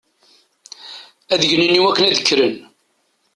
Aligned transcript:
Ad 1.33 1.41
gnen 1.49 1.77
iwakken 1.79 2.05
ad 2.07 2.17
kkren. 2.21 2.55